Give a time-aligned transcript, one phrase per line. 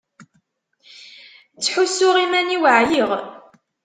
[1.55, 3.09] Ttḥussuɣ iman-iw ɛyiɣ.